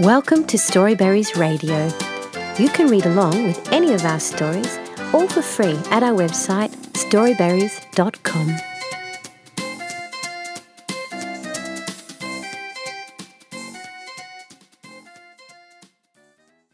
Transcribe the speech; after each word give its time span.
Welcome 0.00 0.46
to 0.46 0.56
Storyberries 0.56 1.36
Radio. 1.36 1.90
You 2.58 2.70
can 2.70 2.86
read 2.86 3.04
along 3.04 3.44
with 3.44 3.70
any 3.70 3.92
of 3.92 4.02
our 4.06 4.18
stories, 4.18 4.78
all 5.12 5.28
for 5.28 5.42
free 5.42 5.78
at 5.90 6.02
our 6.02 6.16
website 6.16 6.70
storyberries.com. 6.94 8.56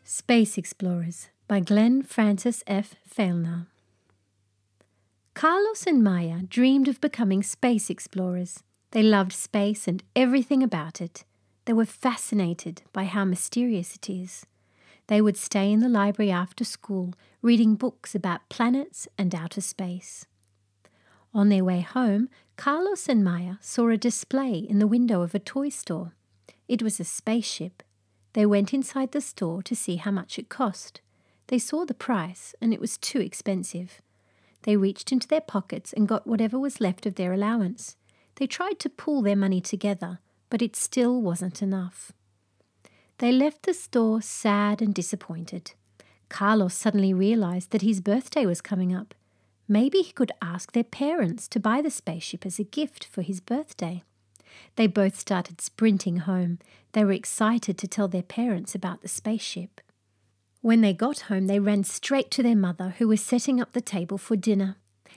Space 0.04 0.56
Explorers 0.56 1.28
by 1.48 1.58
Glenn 1.58 2.04
Francis 2.04 2.62
F. 2.68 2.94
Failner. 3.12 3.66
Carlos 5.34 5.84
and 5.84 6.04
Maya 6.04 6.42
dreamed 6.48 6.86
of 6.86 7.00
becoming 7.00 7.42
space 7.42 7.90
explorers. 7.90 8.62
They 8.92 9.02
loved 9.02 9.32
space 9.32 9.88
and 9.88 10.04
everything 10.14 10.62
about 10.62 11.00
it. 11.00 11.24
They 11.66 11.72
were 11.72 11.84
fascinated 11.84 12.82
by 12.92 13.04
how 13.04 13.24
mysterious 13.24 13.96
it 13.96 14.08
is. 14.08 14.46
They 15.08 15.20
would 15.20 15.36
stay 15.36 15.70
in 15.70 15.80
the 15.80 15.88
library 15.88 16.30
after 16.30 16.64
school, 16.64 17.14
reading 17.42 17.74
books 17.74 18.14
about 18.14 18.48
planets 18.48 19.06
and 19.18 19.34
outer 19.34 19.60
space. 19.60 20.26
On 21.34 21.48
their 21.48 21.64
way 21.64 21.80
home, 21.80 22.28
Carlos 22.56 23.08
and 23.08 23.22
Maya 23.22 23.56
saw 23.60 23.88
a 23.88 23.96
display 23.96 24.58
in 24.58 24.78
the 24.78 24.86
window 24.86 25.22
of 25.22 25.34
a 25.34 25.38
toy 25.38 25.68
store. 25.68 26.12
It 26.66 26.82
was 26.82 26.98
a 26.98 27.04
spaceship. 27.04 27.82
They 28.32 28.46
went 28.46 28.72
inside 28.72 29.12
the 29.12 29.20
store 29.20 29.62
to 29.64 29.76
see 29.76 29.96
how 29.96 30.10
much 30.12 30.38
it 30.38 30.48
cost. 30.48 31.00
They 31.48 31.58
saw 31.58 31.84
the 31.84 31.94
price, 31.94 32.54
and 32.60 32.72
it 32.72 32.80
was 32.80 32.96
too 32.96 33.20
expensive. 33.20 34.00
They 34.62 34.76
reached 34.76 35.12
into 35.12 35.28
their 35.28 35.40
pockets 35.40 35.92
and 35.92 36.08
got 36.08 36.26
whatever 36.26 36.58
was 36.58 36.80
left 36.80 37.06
of 37.06 37.16
their 37.16 37.32
allowance. 37.32 37.96
They 38.36 38.46
tried 38.46 38.78
to 38.80 38.88
pull 38.88 39.22
their 39.22 39.36
money 39.36 39.60
together, 39.60 40.20
but 40.50 40.62
it 40.62 40.76
still 40.76 41.20
wasn't 41.20 41.62
enough. 41.62 42.12
They 43.18 43.32
left 43.32 43.62
the 43.62 43.74
store 43.74 44.20
sad 44.20 44.82
and 44.82 44.94
disappointed. 44.94 45.72
Carlos 46.28 46.74
suddenly 46.74 47.14
realized 47.14 47.70
that 47.70 47.82
his 47.82 48.00
birthday 48.00 48.44
was 48.46 48.60
coming 48.60 48.94
up. 48.94 49.14
Maybe 49.68 49.98
he 49.98 50.12
could 50.12 50.32
ask 50.42 50.72
their 50.72 50.84
parents 50.84 51.48
to 51.48 51.60
buy 51.60 51.80
the 51.80 51.90
spaceship 51.90 52.46
as 52.46 52.58
a 52.58 52.64
gift 52.64 53.04
for 53.04 53.22
his 53.22 53.40
birthday. 53.40 54.02
They 54.76 54.86
both 54.86 55.18
started 55.18 55.60
sprinting 55.60 56.18
home. 56.18 56.58
They 56.92 57.04
were 57.04 57.12
excited 57.12 57.76
to 57.78 57.88
tell 57.88 58.08
their 58.08 58.22
parents 58.22 58.74
about 58.74 59.02
the 59.02 59.08
spaceship. 59.08 59.80
When 60.60 60.80
they 60.80 60.92
got 60.92 61.20
home, 61.20 61.46
they 61.46 61.60
ran 61.60 61.84
straight 61.84 62.30
to 62.32 62.42
their 62.42 62.56
mother, 62.56 62.94
who 62.98 63.08
was 63.08 63.20
setting 63.20 63.60
up 63.60 63.72
the 63.72 63.80
table 63.80 64.18
for 64.18 64.36
dinner. 64.36 64.76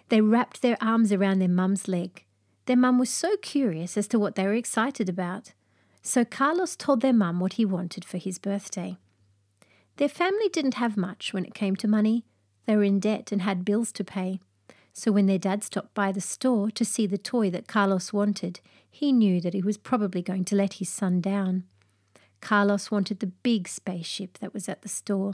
They 0.10 0.22
wrapped 0.22 0.62
their 0.62 0.78
arms 0.82 1.12
around 1.12 1.40
their 1.40 1.48
mum's 1.48 1.88
leg. 1.88 2.24
Their 2.70 2.78
mum 2.78 3.00
was 3.00 3.10
so 3.10 3.36
curious 3.38 3.98
as 3.98 4.08
to 4.10 4.20
what 4.20 4.36
they 4.36 4.46
were 4.46 4.54
excited 4.54 5.10
about. 5.10 5.54
So 6.04 6.24
Carlos 6.24 6.76
told 6.76 7.02
their 7.02 7.12
mum 7.12 7.40
what 7.40 7.54
he 7.54 7.66
wanted 7.66 8.06
for 8.06 8.20
his 8.20 8.38
birthday. 8.38 8.98
Their 9.98 10.08
family 10.08 10.50
didn't 10.50 10.76
have 10.76 10.96
much 10.96 11.34
when 11.34 11.46
it 11.46 11.56
came 11.56 11.76
to 11.78 11.88
money. 11.88 12.26
They 12.68 12.76
were 12.76 12.84
in 12.84 13.00
debt 13.00 13.32
and 13.32 13.42
had 13.42 13.66
bills 13.66 13.92
to 13.94 14.04
pay. 14.04 14.40
So 14.94 15.12
when 15.12 15.26
their 15.26 15.40
dad 15.40 15.64
stopped 15.64 15.96
by 15.96 16.12
the 16.12 16.22
store 16.22 16.70
to 16.70 16.86
see 16.86 17.08
the 17.08 17.18
toy 17.18 17.50
that 17.50 17.68
Carlos 17.68 18.14
wanted, 18.14 18.60
he 18.88 19.12
knew 19.12 19.42
that 19.42 19.56
he 19.56 19.64
was 19.64 19.80
probably 19.80 20.22
going 20.22 20.46
to 20.46 20.56
let 20.56 20.74
his 20.74 20.90
son 20.90 21.22
down. 21.22 21.64
Carlos 22.40 22.92
wanted 22.92 23.20
the 23.20 23.34
big 23.42 23.68
spaceship 23.68 24.38
that 24.38 24.54
was 24.54 24.70
at 24.70 24.84
the 24.84 24.90
store. 24.90 25.34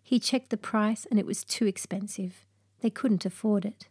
He 0.00 0.20
checked 0.20 0.50
the 0.50 0.56
price 0.56 1.04
and 1.10 1.18
it 1.18 1.26
was 1.26 1.42
too 1.42 1.66
expensive. 1.66 2.46
They 2.80 2.90
couldn't 2.90 3.26
afford 3.26 3.64
it. 3.64 3.88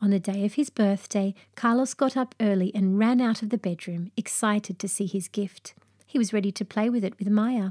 On 0.00 0.10
the 0.10 0.20
day 0.20 0.44
of 0.44 0.54
his 0.54 0.70
birthday, 0.70 1.34
Carlos 1.54 1.94
got 1.94 2.16
up 2.16 2.34
early 2.40 2.70
and 2.74 2.98
ran 2.98 3.20
out 3.20 3.42
of 3.42 3.50
the 3.50 3.58
bedroom, 3.58 4.10
excited 4.16 4.78
to 4.78 4.88
see 4.88 5.06
his 5.06 5.28
gift. 5.28 5.74
He 6.06 6.18
was 6.18 6.32
ready 6.32 6.52
to 6.52 6.64
play 6.64 6.90
with 6.90 7.04
it 7.04 7.18
with 7.18 7.28
Maya. 7.28 7.70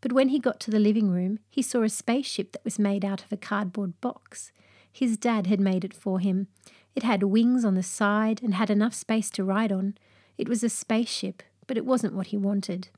But 0.00 0.12
when 0.12 0.28
he 0.28 0.38
got 0.38 0.60
to 0.60 0.70
the 0.70 0.78
living 0.78 1.10
room, 1.10 1.38
he 1.48 1.62
saw 1.62 1.82
a 1.82 1.88
spaceship 1.88 2.52
that 2.52 2.64
was 2.64 2.78
made 2.78 3.04
out 3.04 3.24
of 3.24 3.32
a 3.32 3.36
cardboard 3.36 4.00
box. 4.00 4.52
His 4.92 5.16
dad 5.16 5.46
had 5.46 5.60
made 5.60 5.84
it 5.84 5.94
for 5.94 6.20
him. 6.20 6.48
It 6.94 7.02
had 7.02 7.22
wings 7.22 7.64
on 7.64 7.74
the 7.74 7.82
side 7.82 8.42
and 8.42 8.54
had 8.54 8.70
enough 8.70 8.94
space 8.94 9.30
to 9.30 9.44
ride 9.44 9.72
on. 9.72 9.96
It 10.38 10.48
was 10.48 10.62
a 10.62 10.68
spaceship, 10.68 11.42
but 11.66 11.76
it 11.76 11.86
wasn't 11.86 12.14
what 12.14 12.28
he 12.28 12.36
wanted. 12.36 12.88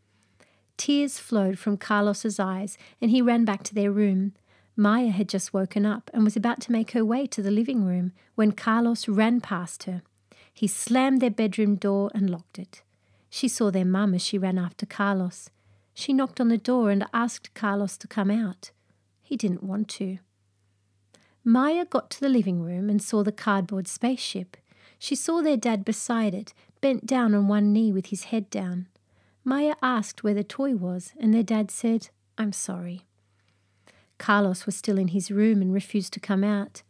Tears 0.76 1.19
flowed 1.19 1.59
from 1.59 1.76
Carlos's 1.76 2.38
eyes, 2.38 2.76
and 3.00 3.10
he 3.10 3.22
ran 3.22 3.44
back 3.44 3.62
to 3.65 3.75
their 3.75 3.91
room. 3.91 4.32
Maya 4.76 5.09
had 5.09 5.28
just 5.28 5.54
woken 5.54 5.87
up 5.87 6.10
and 6.12 6.22
was 6.22 6.37
about 6.37 6.60
to 6.60 6.72
make 6.72 6.91
her 6.91 7.04
way 7.04 7.26
to 7.26 7.41
the 7.41 7.50
living 7.50 7.84
room 7.84 8.12
when 8.34 8.53
Carlos 8.53 9.09
ran 9.09 9.41
past 9.41 9.84
her. 9.84 10.03
He 10.53 10.66
slammed 10.66 11.22
their 11.22 11.31
bedroom 11.31 11.76
door 11.76 12.10
and 12.14 12.28
locked 12.28 12.59
it. 12.59 12.82
She 13.31 13.48
saw 13.48 13.70
their 13.70 13.84
mum 13.86 14.15
as 14.15 14.22
she 14.22 14.36
ran 14.36 14.59
after 14.59 14.84
Carlos. 14.84 15.48
She 15.94 16.12
knocked 16.12 16.41
on 16.41 16.48
the 16.48 16.59
door 16.59 16.91
and 16.91 17.06
asked 17.15 17.54
Carlos 17.54 17.97
to 17.98 18.06
come 18.06 18.31
out. 18.31 18.70
He 19.22 19.36
didn't 19.36 19.62
want 19.62 19.88
to. 19.88 20.19
Maya 21.42 21.86
got 21.86 22.10
to 22.10 22.20
the 22.20 22.28
living 22.28 22.60
room 22.60 22.91
and 22.91 23.00
saw 23.00 23.22
the 23.22 23.32
cardboard 23.32 23.88
spaceship. 23.88 24.56
She 24.98 25.15
saw 25.15 25.41
their 25.42 25.56
dad 25.56 25.84
beside 25.84 26.34
it, 26.34 26.53
bent 26.81 27.06
down 27.06 27.34
on 27.34 27.48
one 27.48 27.72
knee 27.72 27.92
with 27.92 28.06
his 28.06 28.25
head 28.25 28.50
down. 28.50 28.88
Maya 29.44 29.75
asked 29.81 30.22
where 30.22 30.34
the 30.34 30.44
toy 30.44 30.75
was, 30.75 31.12
and 31.19 31.32
their 31.32 31.42
dad 31.42 31.70
said, 31.70 32.09
I'm 32.36 32.53
sorry. 32.53 33.06
Carlos 34.19 34.66
was 34.66 34.77
still 34.77 34.99
in 34.99 35.09
his 35.09 35.31
room 35.31 35.60
and 35.60 35.72
refused 35.72 36.12
to 36.15 36.21
come 36.21 36.43
out. 36.44 36.82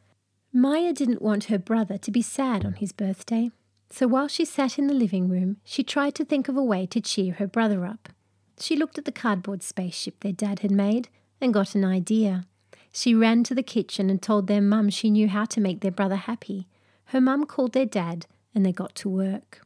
Maya 0.53 0.93
didn't 0.93 1.23
want 1.23 1.45
her 1.45 1.59
brother 1.59 1.99
to 1.99 2.11
be 2.11 2.23
sad 2.23 2.65
on 2.65 2.75
his 2.75 2.93
birthday, 2.93 3.51
so 3.91 4.07
while 4.07 4.29
she 4.29 4.45
sat 4.45 4.79
in 4.79 4.87
the 4.87 4.95
living 4.95 5.29
room, 5.29 5.59
she 5.65 5.83
tried 5.83 6.15
to 6.15 6.25
think 6.25 6.49
of 6.49 6.57
a 6.57 6.65
way 6.65 6.87
to 6.87 7.01
cheer 7.01 7.35
her 7.35 7.47
brother 7.47 7.85
up. 7.85 8.09
She 8.59 8.77
looked 8.77 8.99
at 8.99 9.05
the 9.05 9.13
cardboard 9.13 9.63
spaceship 9.63 10.21
their 10.21 10.33
dad 10.33 10.61
had 10.61 10.71
made 10.71 11.09
and 11.41 11.53
got 11.53 11.75
an 11.75 11.85
idea. 11.85 12.47
She 12.91 13.15
ran 13.15 13.45
to 13.45 13.55
the 13.55 13.63
kitchen 13.63 14.09
and 14.09 14.23
told 14.23 14.47
their 14.47 14.63
mum 14.63 14.89
she 14.89 15.11
knew 15.11 15.29
how 15.29 15.45
to 15.45 15.61
make 15.61 15.81
their 15.81 15.91
brother 15.91 16.17
happy. 16.17 16.67
Her 17.07 17.21
mum 17.21 17.45
called 17.45 17.73
their 17.73 17.87
dad 17.87 18.27
and 18.55 18.65
they 18.65 18.73
got 18.73 18.95
to 18.97 19.09
work. 19.09 19.61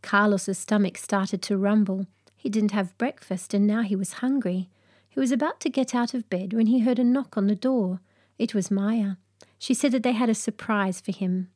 Carlos's 0.00 0.58
stomach 0.58 0.96
started 0.96 1.42
to 1.42 1.56
rumble. 1.56 2.06
He 2.36 2.48
didn't 2.48 2.70
have 2.70 2.96
breakfast 2.98 3.52
and 3.52 3.66
now 3.66 3.82
he 3.82 3.96
was 3.96 4.14
hungry. 4.14 4.68
He 5.14 5.20
was 5.20 5.30
about 5.30 5.60
to 5.60 5.70
get 5.70 5.94
out 5.94 6.12
of 6.12 6.28
bed 6.28 6.52
when 6.52 6.66
he 6.66 6.80
heard 6.80 6.98
a 6.98 7.04
knock 7.04 7.36
on 7.36 7.46
the 7.46 7.54
door. 7.54 8.00
It 8.36 8.52
was 8.52 8.68
Maya. 8.68 9.12
She 9.60 9.72
said 9.72 9.92
that 9.92 10.02
they 10.02 10.10
had 10.10 10.28
a 10.28 10.34
surprise 10.34 11.00
for 11.00 11.12
him. 11.12 11.50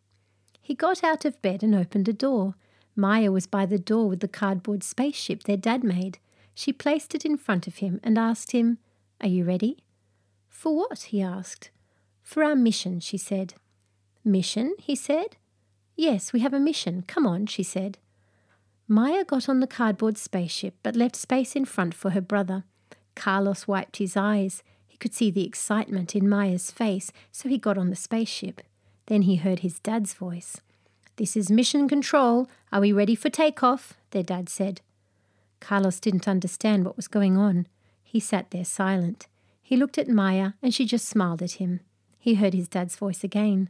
He 0.63 0.77
got 0.77 1.03
out 1.03 1.25
of 1.25 1.43
bed 1.43 1.65
and 1.65 1.75
opened 1.75 2.07
the 2.07 2.13
door. 2.13 2.55
Maya 2.95 3.33
was 3.33 3.49
by 3.49 3.67
the 3.67 3.77
door 3.77 4.09
with 4.09 4.21
the 4.21 4.29
cardboard 4.29 4.85
spaceship 4.85 5.43
their 5.43 5.57
dad 5.57 5.83
made. 5.83 6.19
She 6.55 6.73
placed 6.73 7.17
it 7.17 7.25
in 7.25 7.37
front 7.37 7.67
of 7.67 7.79
him 7.79 7.99
and 8.05 8.17
asked 8.17 8.53
him, 8.53 8.79
Are 9.21 9.27
you 9.27 9.43
ready? 9.43 9.79
For 10.49 10.77
what? 10.77 11.01
he 11.11 11.21
asked. 11.21 11.71
For 12.23 12.45
our 12.45 12.55
mission, 12.55 13.01
she 13.01 13.19
said. 13.19 13.55
Mission? 14.25 14.77
he 14.79 14.95
said. 14.95 15.35
Yes, 15.97 16.33
we 16.33 16.39
have 16.41 16.55
a 16.55 16.61
mission. 16.61 17.03
Come 17.09 17.27
on, 17.27 17.47
she 17.47 17.65
said. 17.65 17.99
Maya 18.87 19.25
got 19.25 19.49
on 19.49 19.59
the 19.59 19.67
cardboard 19.67 20.17
spaceship 20.17 20.77
but 20.85 20.95
left 20.95 21.17
space 21.17 21.57
in 21.57 21.65
front 21.65 21.93
for 21.93 22.11
her 22.11 22.21
brother. 22.21 22.63
Carlos 23.19 23.67
wiped 23.67 23.97
his 23.97 24.17
eyes. 24.17 24.63
He 24.87 24.97
could 24.97 25.13
see 25.13 25.31
the 25.31 25.45
excitement 25.45 26.15
in 26.15 26.29
Maya's 26.29 26.71
face, 26.71 27.11
so 27.33 27.49
he 27.49 27.59
got 27.59 27.77
on 27.77 27.91
the 27.91 27.97
spaceship. 27.97 28.63
Then 29.07 29.23
he 29.23 29.37
heard 29.37 29.59
his 29.61 29.81
dad's 29.81 30.15
voice. 30.15 30.61
This 31.17 31.37
is 31.37 31.51
mission 31.51 31.89
control. 31.89 32.49
Are 32.71 32.81
we 32.81 32.93
ready 32.93 33.17
for 33.17 33.29
takeoff? 33.29 33.95
Their 34.13 34.23
dad 34.23 34.49
said. 34.49 34.83
Carlos 35.59 35.99
didn't 35.99 36.29
understand 36.29 36.85
what 36.85 36.95
was 36.95 37.09
going 37.09 37.37
on. 37.37 37.67
He 38.05 38.21
sat 38.21 38.53
there 38.53 38.65
silent. 38.65 39.27
He 39.61 39.77
looked 39.77 39.99
at 39.99 40.09
Maya 40.09 40.53
and 40.63 40.73
she 40.73 40.87
just 40.87 41.09
smiled 41.09 41.43
at 41.43 41.53
him. 41.53 41.81
He 42.21 42.35
heard 42.35 42.55
his 42.55 42.69
dad's 42.69 42.95
voice 42.95 43.25
again. 43.25 43.69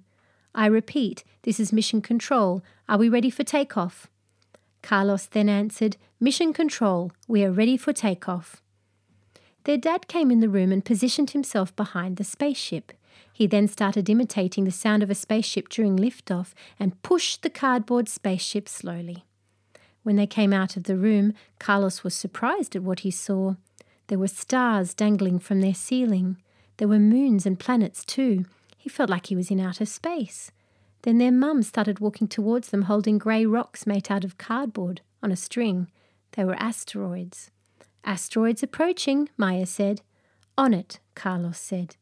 I 0.54 0.66
repeat, 0.66 1.24
this 1.42 1.58
is 1.58 1.72
mission 1.72 2.02
control. 2.02 2.62
Are 2.86 2.98
we 2.98 3.08
ready 3.08 3.30
for 3.30 3.44
takeoff? 3.44 4.08
Carlos 4.82 5.24
then 5.24 5.48
answered, 5.48 5.96
Mission 6.20 6.52
control. 6.52 7.12
We 7.26 7.44
are 7.44 7.50
ready 7.50 7.78
for 7.78 7.94
takeoff. 7.94 8.60
Their 9.68 9.76
dad 9.76 10.08
came 10.08 10.30
in 10.30 10.40
the 10.40 10.48
room 10.48 10.72
and 10.72 10.82
positioned 10.82 11.32
himself 11.32 11.76
behind 11.76 12.16
the 12.16 12.24
spaceship. 12.24 12.90
He 13.30 13.46
then 13.46 13.68
started 13.68 14.08
imitating 14.08 14.64
the 14.64 14.70
sound 14.70 15.02
of 15.02 15.10
a 15.10 15.14
spaceship 15.14 15.68
during 15.68 15.94
liftoff 15.98 16.54
and 16.80 17.02
pushed 17.02 17.42
the 17.42 17.50
cardboard 17.50 18.08
spaceship 18.08 18.66
slowly. 18.66 19.26
When 20.04 20.16
they 20.16 20.26
came 20.26 20.54
out 20.54 20.78
of 20.78 20.84
the 20.84 20.96
room, 20.96 21.34
Carlos 21.58 22.02
was 22.02 22.14
surprised 22.14 22.76
at 22.76 22.82
what 22.82 23.00
he 23.00 23.10
saw. 23.10 23.56
There 24.06 24.18
were 24.18 24.28
stars 24.28 24.94
dangling 24.94 25.38
from 25.38 25.60
their 25.60 25.74
ceiling. 25.74 26.38
There 26.78 26.88
were 26.88 26.98
moons 26.98 27.44
and 27.44 27.60
planets 27.60 28.06
too. 28.06 28.46
He 28.78 28.88
felt 28.88 29.10
like 29.10 29.26
he 29.26 29.36
was 29.36 29.50
in 29.50 29.60
outer 29.60 29.84
space. 29.84 30.50
Then 31.02 31.18
their 31.18 31.30
mum 31.30 31.62
started 31.62 32.00
walking 32.00 32.26
towards 32.26 32.70
them 32.70 32.84
holding 32.84 33.18
grey 33.18 33.44
rocks 33.44 33.86
made 33.86 34.10
out 34.10 34.24
of 34.24 34.38
cardboard 34.38 35.02
on 35.22 35.30
a 35.30 35.36
string. 35.36 35.88
They 36.32 36.44
were 36.46 36.54
asteroids. 36.54 37.50
Asteroids 38.04 38.62
approaching, 38.62 39.28
Maya 39.36 39.66
said. 39.66 40.02
On 40.56 40.74
it, 40.74 41.00
Carlos 41.14 41.58
said. 41.58 41.96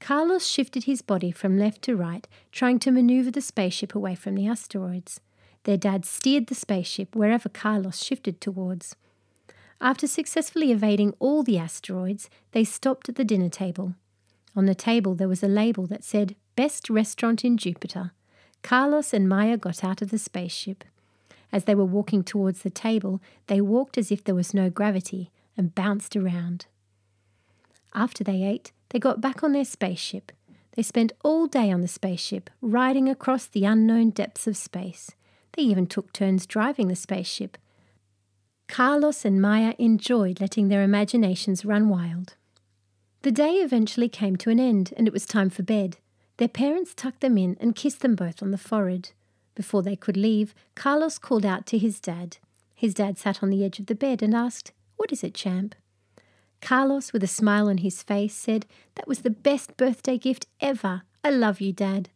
Carlos 0.00 0.46
shifted 0.46 0.84
his 0.84 1.02
body 1.02 1.30
from 1.30 1.58
left 1.58 1.82
to 1.82 1.96
right, 1.96 2.26
trying 2.50 2.78
to 2.80 2.90
maneuver 2.90 3.30
the 3.30 3.40
spaceship 3.40 3.94
away 3.94 4.14
from 4.14 4.34
the 4.34 4.46
asteroids. 4.46 5.20
Their 5.64 5.76
dad 5.76 6.04
steered 6.04 6.48
the 6.48 6.54
spaceship 6.54 7.14
wherever 7.14 7.48
Carlos 7.48 8.02
shifted 8.02 8.40
towards. 8.40 8.96
After 9.80 10.06
successfully 10.06 10.72
evading 10.72 11.14
all 11.18 11.42
the 11.42 11.58
asteroids, 11.58 12.28
they 12.52 12.64
stopped 12.64 13.08
at 13.08 13.16
the 13.16 13.24
dinner 13.24 13.48
table. 13.48 13.94
On 14.54 14.66
the 14.66 14.74
table 14.74 15.14
there 15.14 15.28
was 15.28 15.42
a 15.42 15.48
label 15.48 15.86
that 15.86 16.04
said, 16.04 16.36
Best 16.56 16.90
Restaurant 16.90 17.44
in 17.44 17.56
Jupiter. 17.56 18.12
Carlos 18.62 19.12
and 19.12 19.28
Maya 19.28 19.56
got 19.56 19.82
out 19.82 20.02
of 20.02 20.10
the 20.10 20.18
spaceship. 20.18 20.84
As 21.52 21.64
they 21.64 21.74
were 21.74 21.84
walking 21.84 22.24
towards 22.24 22.62
the 22.62 22.70
table, 22.70 23.20
they 23.46 23.60
walked 23.60 23.98
as 23.98 24.10
if 24.10 24.24
there 24.24 24.34
was 24.34 24.54
no 24.54 24.70
gravity 24.70 25.30
and 25.56 25.74
bounced 25.74 26.16
around. 26.16 26.66
After 27.94 28.24
they 28.24 28.42
ate, 28.42 28.72
they 28.88 28.98
got 28.98 29.20
back 29.20 29.44
on 29.44 29.52
their 29.52 29.64
spaceship. 29.64 30.32
They 30.74 30.82
spent 30.82 31.12
all 31.22 31.46
day 31.46 31.70
on 31.70 31.82
the 31.82 31.88
spaceship, 31.88 32.48
riding 32.62 33.08
across 33.08 33.46
the 33.46 33.66
unknown 33.66 34.10
depths 34.10 34.46
of 34.46 34.56
space. 34.56 35.10
They 35.52 35.62
even 35.62 35.86
took 35.86 36.12
turns 36.12 36.46
driving 36.46 36.88
the 36.88 36.96
spaceship. 36.96 37.58
Carlos 38.68 39.26
and 39.26 39.42
Maya 39.42 39.74
enjoyed 39.78 40.40
letting 40.40 40.68
their 40.68 40.82
imaginations 40.82 41.66
run 41.66 41.90
wild. 41.90 42.36
The 43.20 43.30
day 43.30 43.56
eventually 43.56 44.08
came 44.08 44.36
to 44.36 44.50
an 44.50 44.58
end, 44.58 44.94
and 44.96 45.06
it 45.06 45.12
was 45.12 45.26
time 45.26 45.50
for 45.50 45.62
bed. 45.62 45.98
Their 46.38 46.48
parents 46.48 46.94
tucked 46.94 47.20
them 47.20 47.36
in 47.36 47.58
and 47.60 47.76
kissed 47.76 48.00
them 48.00 48.14
both 48.14 48.42
on 48.42 48.50
the 48.50 48.58
forehead. 48.58 49.10
Before 49.54 49.82
they 49.82 49.96
could 49.96 50.16
leave, 50.16 50.54
Carlos 50.74 51.18
called 51.18 51.44
out 51.44 51.66
to 51.66 51.78
his 51.78 52.00
dad. 52.00 52.38
His 52.74 52.94
dad 52.94 53.18
sat 53.18 53.42
on 53.42 53.50
the 53.50 53.64
edge 53.64 53.78
of 53.78 53.86
the 53.86 53.94
bed 53.94 54.22
and 54.22 54.34
asked, 54.34 54.72
What 54.96 55.12
is 55.12 55.22
it, 55.22 55.34
champ? 55.34 55.74
Carlos, 56.60 57.12
with 57.12 57.22
a 57.24 57.28
smile 57.28 57.68
on 57.68 57.78
his 57.78 58.02
face, 58.02 58.34
said, 58.34 58.66
That 58.94 59.08
was 59.08 59.20
the 59.20 59.30
best 59.30 59.76
birthday 59.76 60.16
gift 60.16 60.46
ever. 60.60 61.02
I 61.24 61.30
love 61.30 61.60
you, 61.60 61.72
Dad. 61.72 62.08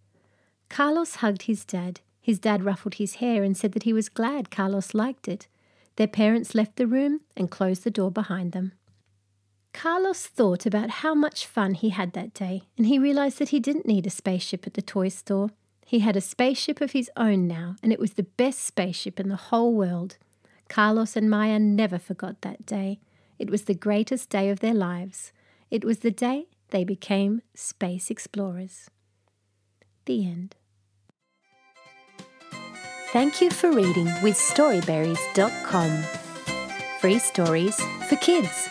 Carlos 0.69 1.17
hugged 1.17 1.43
his 1.43 1.65
dad. 1.65 2.01
His 2.21 2.39
dad 2.39 2.65
ruffled 2.65 2.95
his 2.95 3.17
hair 3.17 3.43
and 3.43 3.57
said 3.57 3.73
that 3.73 3.85
he 3.85 3.93
was 3.93 4.09
glad 4.09 4.51
Carlos 4.51 4.95
liked 4.95 5.29
it. 5.29 5.47
Their 5.97 6.09
parents 6.09 6.55
left 6.55 6.77
the 6.77 6.87
room 6.87 7.21
and 7.37 7.51
closed 7.51 7.85
the 7.85 7.91
door 7.91 8.11
behind 8.11 8.53
them. 8.53 8.73
Carlos 9.73 10.27
thought 10.27 10.65
about 10.65 10.91
how 11.03 11.15
much 11.15 11.47
fun 11.47 11.75
he 11.75 11.91
had 11.91 12.13
that 12.13 12.33
day, 12.33 12.63
and 12.79 12.87
he 12.87 12.99
realized 12.99 13.39
that 13.39 13.51
he 13.51 13.61
didn't 13.61 13.87
need 13.87 14.07
a 14.07 14.11
spaceship 14.11 14.67
at 14.67 14.75
the 14.75 14.83
toy 14.83 15.09
store. 15.09 15.51
He 15.87 16.01
had 16.01 16.17
a 16.17 16.21
spaceship 16.21 16.81
of 16.81 16.91
his 16.91 17.09
own 17.17 17.47
now, 17.47 17.77
and 17.81 17.93
it 17.93 18.01
was 18.01 18.15
the 18.15 18.25
best 18.25 18.65
spaceship 18.65 19.21
in 19.21 19.29
the 19.29 19.37
whole 19.37 19.73
world. 19.73 20.17
Carlos 20.69 21.15
and 21.15 21.31
Maya 21.31 21.61
never 21.61 21.97
forgot 21.97 22.41
that 22.43 22.67
day. 22.67 22.99
It 23.39 23.51
was 23.51 23.63
the 23.63 23.75
greatest 23.75 24.29
day 24.29 24.51
of 24.51 24.59
their 24.59 24.75
lives. 24.75 25.33
It 25.71 25.85
was 25.85 26.01
the 26.01 26.11
day 26.11 26.49
they 26.71 26.83
became 26.83 27.41
space 27.55 28.11
explorers. 28.11 28.91
The 30.07 30.27
end. 30.27 30.57
Thank 33.13 33.41
you 33.41 33.51
for 33.51 33.71
reading 33.71 34.07
with 34.25 34.35
Storyberries.com. 34.35 36.03
Free 37.01 37.21
stories 37.21 37.81
for 38.09 38.17
kids. 38.17 38.69